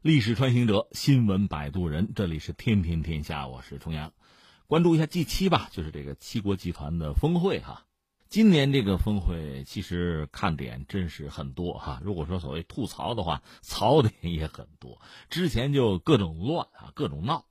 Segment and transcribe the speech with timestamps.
[0.00, 4.12] 历史穿行者，新闻摆渡人，这里是天天天下，我是重阳。
[4.68, 7.84] 关注一下 G 七吧，就是这个七国集团的峰会哈。
[8.28, 12.00] 今年这个峰会其实看点真是很多哈。
[12.04, 15.00] 如果说所谓吐槽的话，槽点也很多。
[15.30, 17.46] 之前就各种乱啊，各种闹，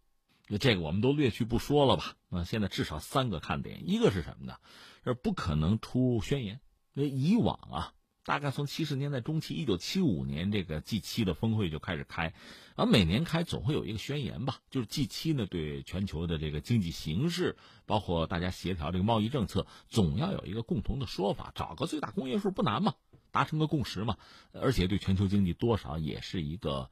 [0.58, 2.16] 这个我们都略去不说了吧。
[2.30, 4.56] 那现在至少三个看点，一个是什么呢？
[5.04, 6.62] 是不可能出宣言，
[6.94, 7.94] 因为以往啊。
[8.28, 12.34] 大概从七十年代中期，一九七五年这个 G 七的峰会就开始开，
[12.76, 22.96] 而每年开总会有一个宣言吧，就是 G 七呢对全球的这个经济形势，包括大家协调这个贸易政策，总要有一个共同的说法，找个最大公约数不难嘛，
[23.32, 24.18] 达成个共识嘛，
[24.52, 26.92] 而且对全球经济多少也是一个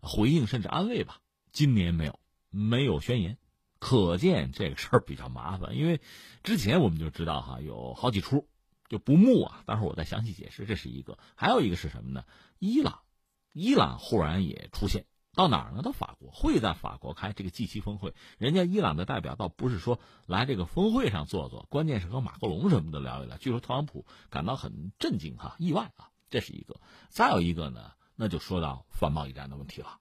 [0.00, 1.20] 回应甚至安慰吧。
[1.52, 2.18] 今年没有，
[2.50, 3.38] 没有宣言，
[3.78, 6.00] 可见这个事儿比较麻烦，因为
[6.42, 8.48] 之前我们就知道哈，有好几出。
[8.92, 9.62] 就不睦啊！
[9.64, 10.66] 待会儿我再详细解释。
[10.66, 12.24] 这是一个，还有一个是什么呢？
[12.58, 13.00] 伊朗，
[13.54, 15.80] 伊朗忽然也出现到哪儿呢？
[15.80, 18.12] 到法国，会在法国开这个 G 七峰会。
[18.36, 23.38] 人家伊朗的代表倒不是说来这个峰会上坐坐，关键是和马克龙什么的聊一聊。
[23.38, 26.78] 据说特朗普感到很震惊哈，意外啊，这是一个。
[27.08, 30.00] 再有一个呢，那就说到反贸易战的问题了。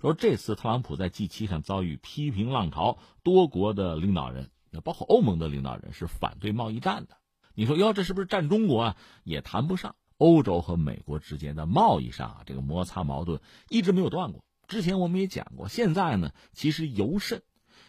[0.00, 4.50] 说这次特朗普在 G 七上遭遇批评浪潮，多国的领导人，
[4.82, 7.19] 包括欧盟的领导人是反对贸易战的。
[7.60, 8.96] 你说哟，这是不是占中国啊？
[9.22, 9.94] 也谈不上。
[10.16, 14.42] 欧洲和美国之间的贸易上啊，这个摩擦矛盾一直没有断过。
[14.66, 17.42] 之前我们也讲过，现在呢，其实尤甚。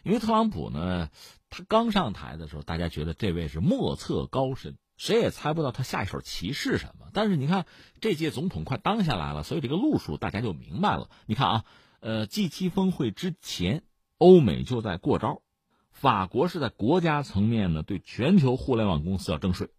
[0.03, 1.07] 因为特朗普呢，
[1.49, 7.07] 他刚上台的时候，大家觉得这位是莫测高深，谁也猜不到他下一手棋是什么。
[7.13, 7.65] 但是你看，
[8.01, 11.09] 这届总统快当下来了，所以这个路数大家就明白了。
[11.27, 11.65] 你看啊，
[12.01, 13.83] 呃，G 七峰会之前，
[14.17, 15.41] 欧美就在过招。
[16.01, 19.69] 法国是在国家层面呢，对全球互联网公司要征税。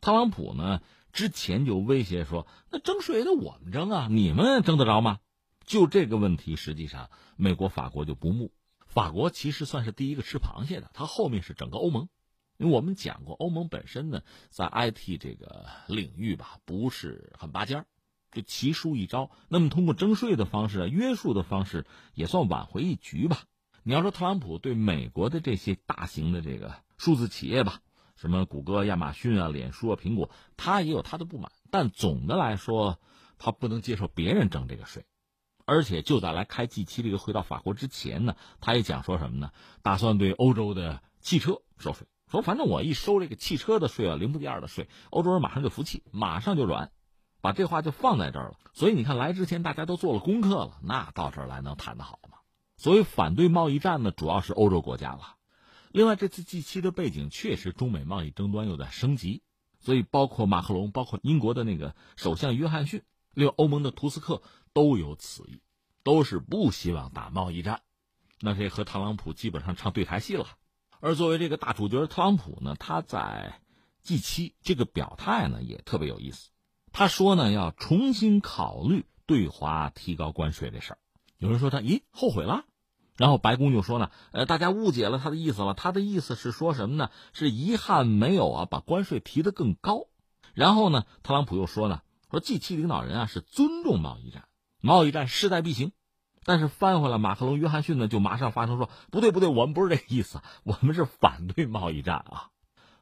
[0.00, 0.80] 特朗普呢
[1.12, 5.18] 之前就威胁说：“那征税得我们征啊，你们征得着吗？”
[5.66, 8.52] 就这个问题，实际上美国、法国就不睦。
[8.86, 12.08] 法国其实算是第一个吃螃蟹的，它后面是整个欧盟。
[12.58, 17.86] 因为我们讲过，欧盟本身呢在 IT 这个领域吧不是很拔尖儿，
[18.30, 19.32] 就棋输一招。
[19.48, 23.42] 那么通过征税的方式、约束的方式，也算挽回一局吧。
[23.84, 27.80] 你要说特朗普对美国的这些大型的这个数字企业吧，
[28.14, 31.50] 什么谷歌、亚马逊啊、脸书啊、苹果，他也有他的不满。
[31.70, 33.00] 但总的来说，
[33.38, 35.04] 他不能接受别人征这个税。
[35.64, 39.50] 而且就在来开 G 七这个会到法国之前呢，他也讲说什么呢？
[39.82, 46.92] 打算对欧洲的汽车收税，说反正我一收这个汽车的税啊，零部件的税，欧洲人马上就服气，马上就软，
[47.40, 48.56] 把这话就放在这儿了。
[48.74, 52.31] 所以你看来之前大家都做了功课了，那到这儿来能谈得好吗？
[52.82, 55.36] 所以反对贸易战呢，主要是欧洲国家了。
[55.92, 59.44] 另外，这次 G 七的背景确实中美贸易争端又在升级，
[59.78, 63.04] 所以包括马克龙，包括英国的那个首相约翰逊，
[63.34, 65.60] 另外欧盟的图斯克都有此意，
[66.02, 67.82] 都是不希望打贸易战。
[68.40, 70.48] 那这和特朗普基本上唱对台戏了。
[70.98, 73.60] 而作为这个大主角特朗普呢，他在
[74.02, 76.50] G 七这个表态呢也特别有意思。
[76.90, 80.98] 他说呢要重新考虑对华提高关税这事儿。
[81.38, 82.64] 有人说他咦后悔了。
[83.16, 85.74] 然后白宫就说呢，呃，大家误解了他的意思了。
[85.74, 87.10] 他的意思是说什么呢？
[87.32, 90.06] 是遗憾没有啊，把关税提得更高。
[90.54, 92.00] 然后呢，特朗普又说呢，
[92.30, 94.44] 说 G 七领导人啊是尊重贸易战，
[94.80, 95.92] 贸易战势在必行。
[96.44, 102.48] 但是翻回来，马克龙、约翰逊呢就马上发声说，不对不对，我们不是这个意思，我们是反对贸易战啊。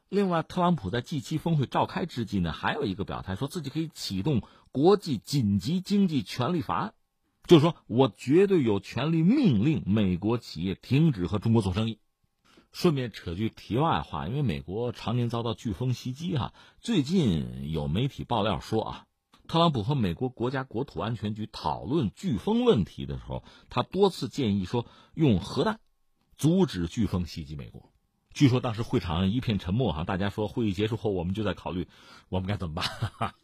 [0.08, 4.42] 另外，特朗普在 G 七峰会召开之际呢，还有一个表态，说自己可以启动
[4.72, 6.94] 国际紧急经济权利法案。
[7.46, 11.98] 就是说，我绝对有权利命令美国企业停止和中国做生意。
[12.72, 19.06] 顺便扯句题外话，因为美国常年遭到飓风袭击，哈，最近有媒体爆料说啊，
[19.48, 25.80] 特朗普和美国国家国土安全局讨论飓风问题的时候，他多次建议说用核弹
[26.36, 27.90] 阻止飓风袭击美国。
[28.32, 31.88] 据说当时会场一片沉默，哈，大家说会议结束后我们就在考虑
[32.28, 33.34] 我们该怎么办。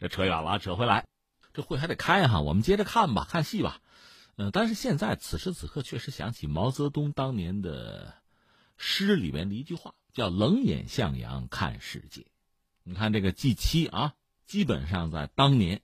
[0.00, 1.06] 这 扯远了，扯回来。
[1.54, 3.80] 这会还得开哈，我们接着看吧，看戏吧。
[4.36, 8.12] 嗯，但是现在此时此刻确实想起毛泽东当年的
[8.76, 12.26] 诗里面的一句话，叫“冷眼向阳看世界”。
[12.82, 14.14] 你看这个 G 七啊，
[14.44, 15.80] 基本上在当年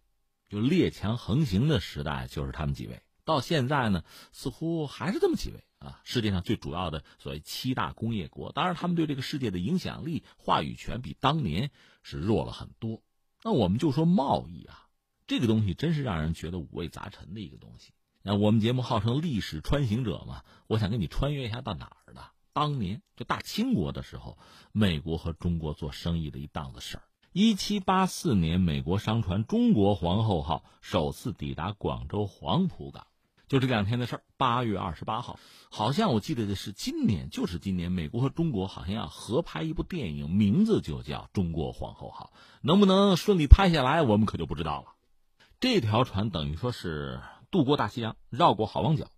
[0.49, 3.01] 就列强横行的时代，就是他们几位。
[3.25, 4.03] 到现在呢，
[4.33, 6.01] 似乎还是这么几位啊。
[6.03, 11.71] 世界上最主要的所谓七大工业国，当然他们对这个世界的影响力、话语权比当年
[12.03, 13.01] 是弱了很多。
[13.45, 14.89] 那我们就说贸易啊。
[15.31, 17.93] 这个东西真是让人觉得五味杂陈的一个东西。
[18.21, 22.23] 那我们节目号称历史穿行者嘛，我想跟你穿越一下到哪儿呢？
[22.53, 24.39] 当年就大清国的时候，
[24.73, 27.05] 美国和中国做生意的一档子事儿。
[27.33, 33.07] 一七八四年，美国商船“中国皇后号”首次抵达广州黄埔港，
[33.47, 35.39] 就这两天的事儿，八月二十八号，
[35.71, 44.97] 好像我记得的是今年，就是今年，美国和中国好像要合拍一部电影，名字就叫《中国皇后号》，能不能顺利拍下来，我们可就不知道了。
[45.61, 47.21] 这条船等于说是
[47.51, 49.11] 渡过大西洋，绕过好望角，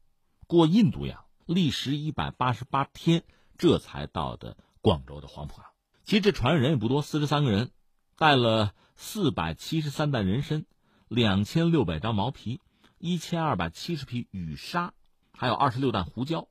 [0.48, 3.22] 过印度洋，历时一百八十八天，
[3.56, 5.66] 这才到的广州的黄埔港。
[6.04, 7.70] 其实这船上人也不多，四十三个人，
[8.16, 10.66] 带了四百七十三担人参，
[11.06, 12.60] 两千六百张毛皮。
[12.98, 14.94] 一千二百七十匹羽纱，
[15.32, 16.48] 还有二十六担胡椒，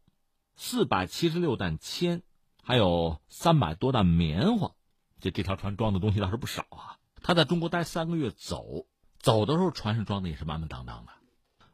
[0.56, 2.24] 四百七十六担铅，
[2.64, 4.72] 还有三百多担棉花。
[5.20, 6.96] 这这条船装的东西倒是不少啊！
[7.22, 8.86] 他在中国待三个月，走
[9.22, 11.12] 走的时候船上装的也是满满当当的。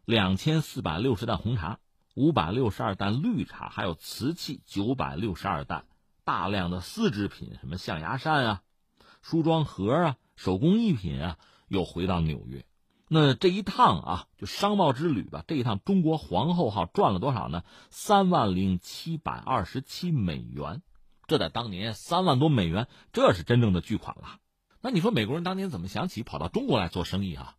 [0.03, 1.79] 两千四百六十担红茶，
[2.13, 5.85] 五百六十二担绿茶，还有瓷器九百六十二担，
[6.23, 8.61] 大量的丝织品，什么象牙扇啊、
[9.21, 12.65] 梳妆盒啊、手工艺品啊，又回到纽约。
[13.09, 15.43] 那这一趟啊，就商贸之旅吧。
[15.47, 17.63] 这一趟中国皇后号赚了多少呢？
[17.89, 20.81] 三万零七百二十七美元，
[21.27, 24.39] 这在当年三万多美元，这是真正的巨款了。
[24.81, 27.55] 那你说美国人当年怎么想起跑到中国来做生意啊？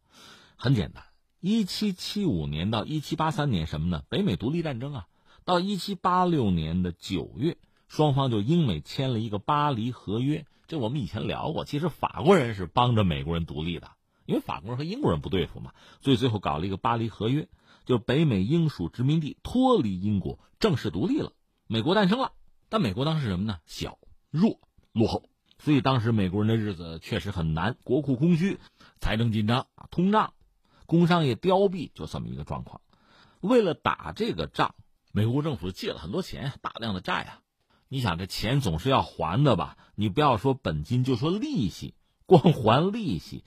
[0.56, 1.04] 很简单，
[1.40, 4.02] 一七七五年到一七八三年什么呢？
[4.08, 5.06] 北美独立战争啊。
[5.44, 7.56] 到一七八六年的九月，
[7.86, 10.46] 双方就英美签了一个巴黎合约。
[10.66, 13.90] 这我们以前聊过，其实法国人是帮着美国人独立的。
[14.26, 15.72] 因为法国人和英国人不对付嘛，
[16.02, 17.48] 所以最后搞了一个巴黎合约，
[17.86, 21.32] 就北美英属殖民地脱离英国，正式独立了，
[21.66, 22.32] 美国诞生了。
[22.68, 23.58] 但美国当时什么呢？
[23.64, 23.98] 小、
[24.30, 24.60] 弱、
[24.92, 28.58] 落后，所以当时美国人的日子确实很难，国库空虚，
[29.00, 30.32] 财政紧张啊，通胀，
[30.86, 32.80] 工商业凋敝，就这么一个状况。
[33.40, 34.74] 为了打这个仗，
[35.12, 37.40] 美国政府借了很多钱，大量的债啊。
[37.88, 39.76] 你想这钱总是要还的吧？
[39.94, 41.94] 你不要说本金，就说利息，
[42.26, 43.44] 光还利息。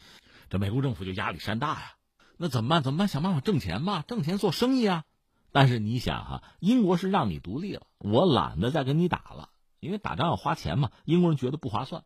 [0.50, 1.94] 这美国政府就压力山大呀，
[2.38, 2.84] 那怎么办？
[2.84, 3.08] 怎么办？
[3.08, 5.04] 想办法挣钱嘛，挣钱做生意啊。
[5.52, 9.50] 但是你想哈，英国是让你独立了，我懒得再跟你打了，
[9.82, 10.92] 因为打仗要花钱嘛。
[11.04, 12.06] 英国人觉得不划算，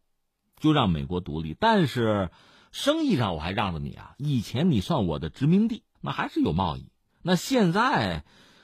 [0.59, 1.55] 就让美国独立。
[1.59, 2.31] 但是
[2.71, 6.89] 生意上我还让着你啊，以前你算我的殖民地，那还是有贸易。
[7.21, 8.23] 那现在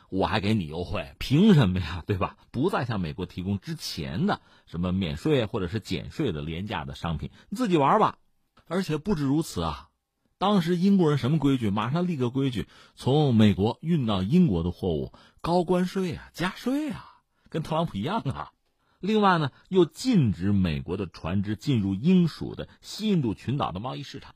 [0.09, 2.03] 我还给你优惠，凭什么呀？
[2.05, 2.37] 对吧？
[2.51, 8.17] 不再向美国提供之前的什么免税或者是减税的廉价的商品，你自己玩吧。
[8.67, 9.89] 而且不止如此啊，
[10.37, 11.69] 当时英国人什么规矩？
[11.69, 17.05] 马上立个规矩，从美国运到英国的货物高关税啊，加税啊，
[17.49, 18.51] 跟特朗普一样啊。
[19.01, 24.35] 另外呢，又禁止美国的船只进入英属的西印度群岛的贸易市场。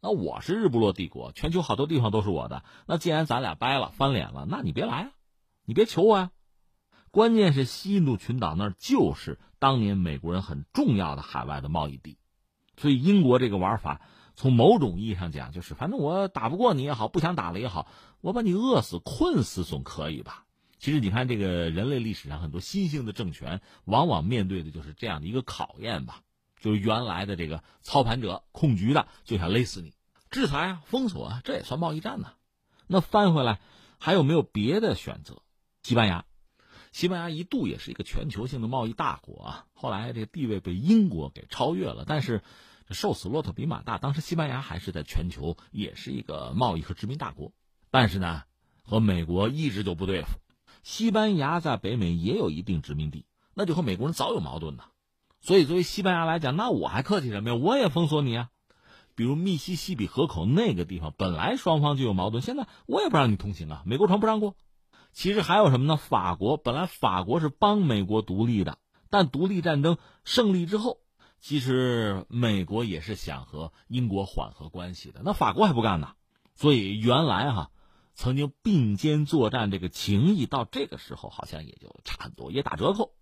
[0.00, 2.62] 那我是日不落帝国，全球好多地方都是我的。
[2.86, 5.10] 那既然咱俩掰了，翻脸了，那你别来啊，
[5.64, 6.30] 你别求我呀。
[7.10, 12.18] 关键是西印度群岛那儿就是当年美国人很重要的海外的贸易地。
[12.76, 14.02] 所以英国这个玩法，
[14.36, 17.88] 从某种意义上讲，就是反正我打不过你也好，不想打了也好，
[18.20, 20.45] 我把你饿死、困死总可以吧？
[20.78, 26.22] 其实你看，这个人类历史上很多新兴的政权，往往面对的就是这样的一个考验吧。
[26.60, 29.92] 就是原来的这个操盘者、控局的就想勒死你，
[30.30, 32.32] 制裁啊、封锁啊，这也算贸易战呢。
[32.86, 33.60] 那翻回来，
[33.98, 35.42] 还有没有别的选择？
[35.82, 36.24] 西班牙。
[36.92, 42.04] 西班牙一度也是一个全球性的贸易大国啊，后来这个地位被英国给超越了。
[42.06, 42.42] 但是，
[42.90, 47.52] 瘦死骆驼比马大，当时西班牙还是在全球也是一个贸易和殖民大国。
[47.90, 48.44] 但是呢，
[48.82, 50.38] 和美国一直就不对付。
[50.86, 54.84] 西班牙在北美也有一定殖民地，那就和美国人早有矛盾呢。
[55.40, 57.56] 所以，作为西班牙来讲，那我还客气什么呀？
[57.56, 58.50] 我也封锁你啊！
[59.16, 64.54] 比如密西西比河口那个地方，本来双方就有矛盾，现在我也不让你通行啊，美国船不让过。
[65.12, 65.96] 其实还有什么呢？
[65.96, 68.78] 法国本来法国是帮美国独立的，
[69.10, 70.98] 但独立战争胜利之后，
[71.40, 75.22] 其实美国也是想和英国缓和关系的。
[75.24, 76.12] 那法国还不干呢，
[76.54, 77.72] 所以原来哈
[78.16, 83.12] 曾经并肩作战这个情谊，到这个时候好像也就差很多，也打折扣。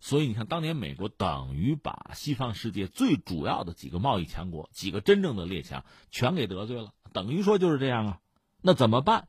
[0.00, 8.20] 所以你看，当年美国等于把西方世界最主要的几个贸易强国、几个真正的列强全给得罪了，等于说就是这样啊。
[8.60, 9.28] 那怎么办？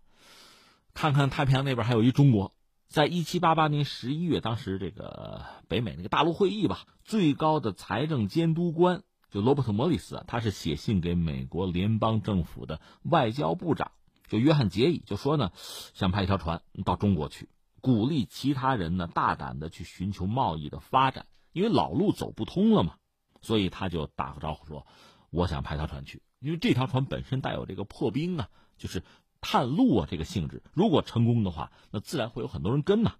[0.93, 2.53] 看看太平洋那边还有一中国，
[2.87, 13.91] 在一七八八年十一月，当时这个北美那个大陆会议吧，最高的财政监督官就罗伯特·莫里斯，他是写信给美国联邦政府的外交部长，
[14.33, 15.51] 就约翰·杰伊，就说呢，
[15.93, 17.49] 想派一条船到中国去，
[17.81, 22.95] 鼓励其他人呢大胆的去寻求贸易的发展，因为老路走不通了嘛，
[23.41, 24.87] 所以他就打个招呼说，
[25.29, 29.03] 我想派条船去，因为这条船本身带有这个破冰啊，就是。
[29.45, 33.15] 探路啊，这个性质，如果成功的话，那自然会有很多人跟呐。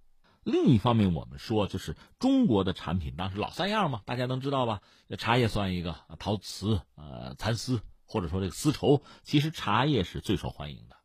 [0.45, 4.81] 另一方面，我们说就是中国的产品，当时老三样嘛，大家能知道吧？
[5.17, 10.95] 茶叶算一个，陶瓷、呃蚕丝，或者说这个丝绸，其实茶叶是最受欢迎的，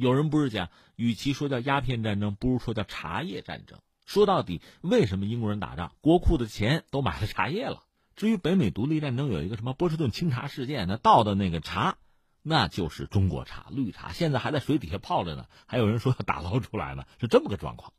[0.00, 3.80] 有人不是讲，与其说叫鸦片战争，不如说叫茶叶战争。
[4.06, 5.90] 说到底，为什么英国人打仗？
[6.00, 7.82] 国库的钱都买了茶叶了。
[8.14, 11.96] 至于北美独立战争有一个什么波士顿清茶事件，那倒的那个茶，
[12.42, 15.46] 那就是中国茶，绿茶，现在还在水底下泡着呢。
[15.66, 17.92] 还有人说要打捞出来呢，是这么个状况。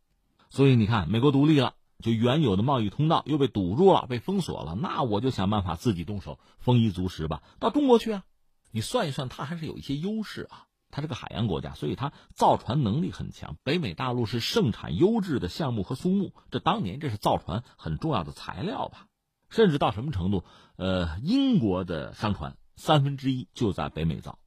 [0.49, 4.75] 所以你看，美国独立了，就原有的贸易通道又被堵住了，被封锁了。
[4.75, 8.23] 那我就想办法自己动手，丰衣足食吧，到中国去啊。
[8.71, 10.67] 你算一算，它还是有一些优势啊。
[10.91, 13.57] 它是个海洋国家，所以它造船能力很强。
[13.63, 19.07] 北美大陆是盛产优质的橡木和松木，这当年这是造船很重要的材料吧。
[19.49, 20.43] 甚至到什么程度？
[20.75, 24.37] 呃，英国的商船三分之一就在北美造。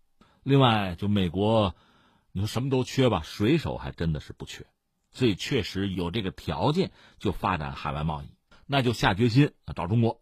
[0.44, 1.74] 另外，就美国，
[2.30, 4.66] 你说什么都缺吧，水手还真的是不缺，
[5.10, 8.26] 所以确实有这个条件就发展海外贸易，
[8.66, 10.20] 那就下决心找中国。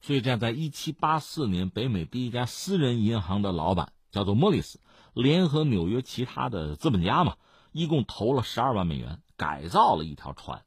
[0.00, 4.80] 所以这样，在一七八四年，北美第一家私人银行的老板叫做莫里斯，
[5.22, 7.36] 联合纽约其他的资本家嘛，
[7.72, 10.62] 一共投了十二万美元，改造了一条船。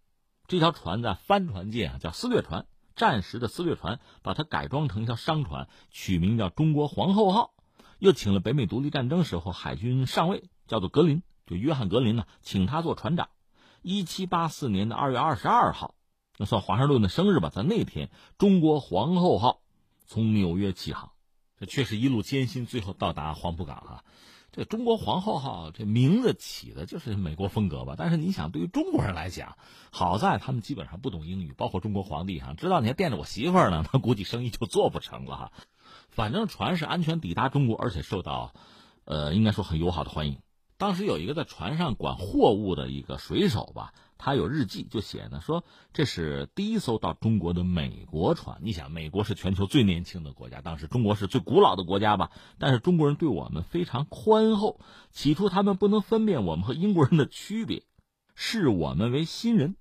[0.47, 2.65] 这条船在帆船界啊叫私掠船。
[2.95, 7.53] 战时的私掠船，把它改装成一条商船，取名叫“中国皇后号”，
[7.97, 13.29] 又请了北美独立战争时候海军上尉，叫做格林，就约翰格林呢，请他做船长。
[13.81, 15.95] 一七八四年的二月二十二号，
[16.37, 19.61] 那算华盛顿的生日吧，在那天，中国皇后号
[20.05, 21.11] 从纽约起航，
[21.57, 24.03] 这确实一路艰辛，最后到达黄埔港啊。
[24.51, 27.95] 这中国皇后号这名字起的就是美国风格吧？
[27.97, 29.57] 但是你想，对于中国人来讲，
[29.91, 35.51] 好在他们基本上不懂英语，包括中国皇帝哈，知道你还惦着我媳妇儿呢， 他估计生意就做不成了哈。
[36.09, 38.53] 反正船是安全抵达中国，而且受到，
[39.05, 40.39] 呃，应该说很友好的欢迎。
[40.77, 43.93] 当时有一个在船上管货物的一个水手吧。
[44.19, 48.59] 他有日记，就写呢，说这是第一艘到中国的美国船。
[48.61, 52.29] 你想，美国是全球最年轻的国家，当时中国是最古老的国家吧？
[52.59, 54.81] 但是中国人对我们非常宽厚。
[55.09, 57.83] 起初他们不能分辨我们和英国人的区别，
[58.35, 59.77] 视我们为新人。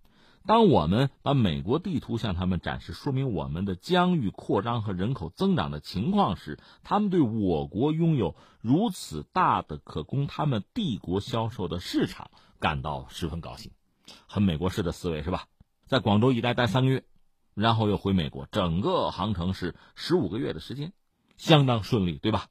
[0.47, 12.31] 当我们把美国地图向他们展示，说明我们的疆域扩张和人口增长的情况时，他们对我国拥有如此大的可供他们帝国销售的市场
[12.61, 13.73] 感到十分高兴。
[14.27, 15.47] 很美国式的思维是吧？
[15.87, 17.05] 在广州一带待三个月，
[17.55, 20.93] 然后又回美国，整个航程是十五个月的时间，
[21.37, 22.49] 相当顺利，对吧？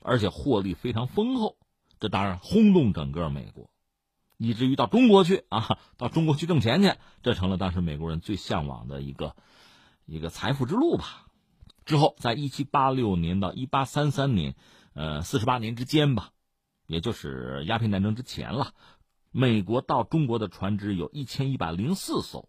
[0.00, 1.58] 而且获利非常丰厚，
[1.98, 3.70] 这当然轰动整个美国，
[4.38, 9.36] 以至于到中国去啊，到中国去挣钱去，这成了当时美国人最向往的一个
[10.06, 11.26] 一个财富之路吧。
[11.84, 14.54] 之后，在一七八六年到一八三三年，
[14.94, 16.30] 呃，四十八年之间吧，
[16.86, 18.74] 也就是鸦片战争之前了。
[19.32, 22.48] 美国到中国的船只有一千一百零四艘，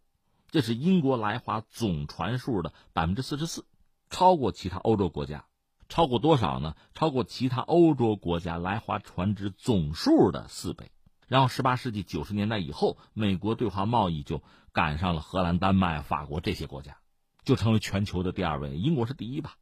[0.49, 3.65] 这是英国来华总船数的百分之四十四，
[4.09, 5.45] 超过其他欧洲国家，
[5.89, 6.75] 超过多少呢？
[6.95, 10.91] 超过其他欧洲国家来华船只总数的四倍。
[11.27, 14.41] 然后，十八世纪九十年代以后，美国对华贸易就
[14.73, 16.97] 赶上了荷兰、丹麦、法国这些国家，
[17.45, 18.75] 就成为全球的第二位。
[18.75, 19.55] 英国是第一吧？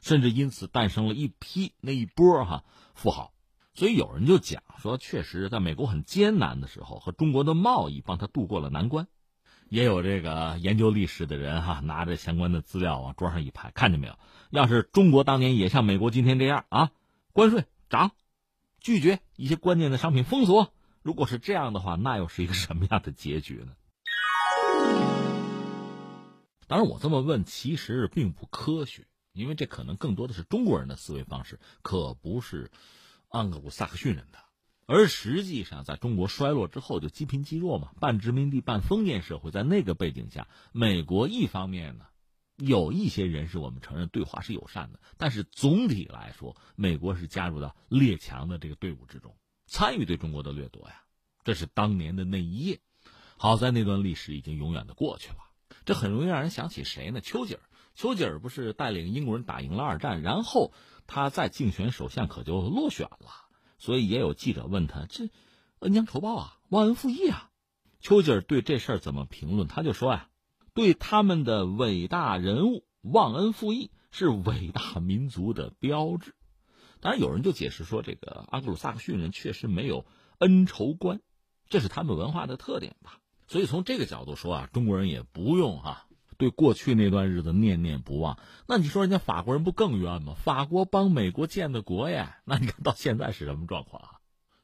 [0.00, 3.33] 甚至因此诞生了一批那一波哈富豪。
[3.76, 9.08] 所以有人就讲说，确实在美国很艰难的时候，和中国的贸易帮他渡过了难关。
[9.68, 14.16] 也有这个研究历史的人哈，拿着相关的资料往桌上一拍，看见没有？
[14.50, 16.92] 要是中国当年也像美国今天这样啊，
[17.32, 18.12] 关税涨，
[18.78, 23.72] 拒绝一些关键的商品封锁，如果是这样的话，那又是一个什么样的结局呢？
[26.68, 32.70] 当然，我这么问其实并不科学，因为这可能更多的是中国人的思维方式，可不是。
[33.34, 34.38] 盎格鲁撒克逊人的，
[34.86, 42.06] 而实际上，在中国衰落之后，就积贫积弱嘛，半殖民地半封建社会，在那个背景下，美国一方面呢，
[42.56, 49.34] 有一些人是我们承认对华是友善的，但是总体来说，美国是加入到列强的这个队伍之中，
[49.66, 51.02] 参与对中国的掠夺呀，
[51.42, 52.78] 这是当年的那一夜。
[53.36, 55.38] 好在那段历史已经永远的过去了，
[55.84, 57.20] 这很容易让人想起谁呢？
[57.20, 57.60] 丘吉尔，
[57.94, 60.72] 丘吉尔不是带领英国人打赢了二战，然后。
[61.06, 63.28] 他在竞选首相可就落选了，
[63.76, 65.28] 所以也有记者问他：“这
[65.80, 67.50] 恩将仇报啊，忘恩负义啊？”
[68.00, 69.68] 丘吉尔对这事儿怎么评论？
[69.68, 70.30] 他就说呀
[70.72, 76.34] ：“对他们的伟大人物忘恩负义是伟大民族的标志。”
[77.02, 80.06] 当然，有人就解释说，这个阿格鲁萨克逊人确实没有
[80.38, 81.20] 恩仇观，
[81.68, 83.18] 这是他们文化的特点吧。
[83.46, 86.06] 所以从这个角度说啊，中国人也不用哈。
[86.44, 90.34] 对过去那段日子念念不忘，那你说人家法国人不更冤吗？
[90.34, 94.10] 法国帮美国建的国呀，那你看到现在是什么状况啊？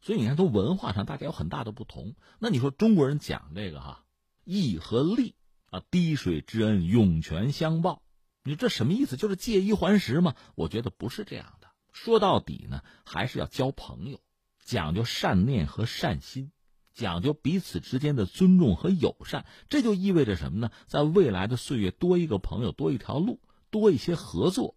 [0.03, 2.15] 所以你看，从文化上大家有很大的不同。
[2.39, 4.05] 那你说中国人讲这个哈，
[4.45, 5.37] 义和利
[5.71, 8.03] 啊，滴水之恩涌泉相报，
[8.45, 9.17] 你这什么意思？
[9.17, 10.35] 就是借一还十吗？
[10.55, 11.69] 我觉得不是这样的。
[11.93, 14.21] 说到底呢，还是要交朋友。
[14.63, 16.53] 讲究善念和善心，
[16.93, 19.47] 讲究彼此之间的尊重和友善。
[19.69, 20.71] 这就意味着什么呢？
[20.87, 24.77] 在未来的岁月，多一个朋友，多一条路，多一些合作，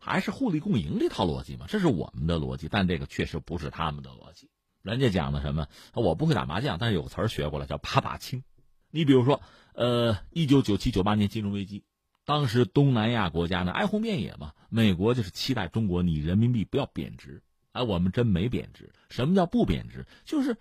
[0.00, 1.66] 还是互利共赢这套逻辑嘛？
[1.68, 4.50] 这是我们的逻辑，但这个确实不是他们的逻辑。
[4.82, 5.66] 人家讲的什么？
[5.94, 8.44] 我不会打麻将，但是有个词儿学过来，叫把把清。
[8.90, 9.40] 你比如说，
[9.72, 11.84] 呃，一九九七九八年金融危机。
[12.26, 17.42] 当时东南亚国家呢哀鸿遍野嘛，美国就是期待中国你人民币不要贬值，
[17.72, 18.92] 哎，我们真没贬值。
[19.10, 20.06] 什么叫不贬值？
[20.24, 20.56] 就是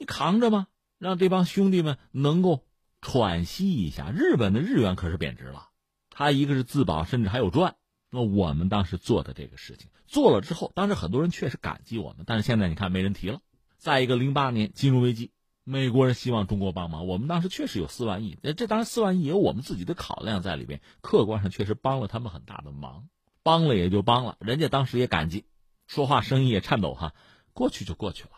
[0.00, 0.66] 你扛着嘛，
[0.98, 2.64] 让这帮兄弟们能够
[3.02, 4.10] 喘息一下。
[4.10, 5.68] 日本的日元可是贬值了，
[6.08, 7.76] 他一个是自保，甚至还有赚。
[8.10, 13.40] 那我们当时做的这个事情做了之后，当时很多人确实感激我们，但是现在你看没人提了。
[13.76, 15.30] 再一个，零八年金融危机。
[15.64, 23.08] 美国人希望中国帮忙，我们当时确实有四万亿，这当然四万亿也有我们自己的考量在里边，客观上确实帮了他们很大的忙，
[23.42, 25.44] 帮了也就帮了，人家当时也感激，
[25.86, 27.12] 说话声音也颤抖哈，
[27.52, 28.30] 过去就过去了。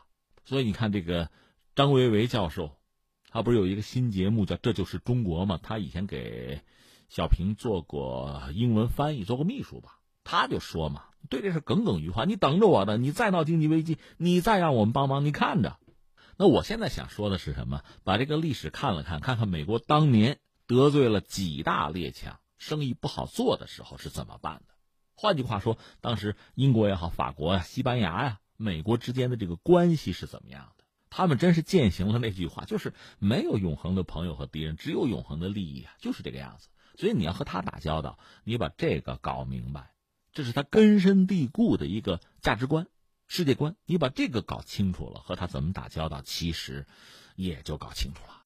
[0.45, 1.31] 所以你看这个
[1.75, 2.77] 张维维教授，
[3.31, 5.59] 他不是有一个新节目叫《这就是中国》吗？
[5.63, 6.61] 他以前给
[7.09, 9.99] 小平做过英文翻译，做过秘书吧？
[10.23, 15.79] 他就说嘛，对这事耿耿于怀，你等着我的，你再闹经济危机，你再让我们帮忙，你看着。
[16.37, 17.83] 那我现在想说的是什么？
[18.05, 24.75] 把这个历史看了看，看看美国当年得罪了几大列强，生意不好做的时候是怎么办的？
[25.15, 30.82] 换句话说，当时英国也好，法国呀、西班牙呀、美国之间的这个关系是怎么样的？
[31.15, 36.69] 他们真是践行了那句话，就是没有永恒的朋友和敌人，只有永恒的利益啊，就是这个样子。
[36.97, 39.93] 所以你要和他打交道，你把这个搞明白，
[40.33, 42.87] 这是他根深蒂固的一个价值观。
[43.29, 46.87] 世界观，你把这个搞清楚了，和他怎么打交道，其实
[47.37, 48.41] 也就搞清楚了。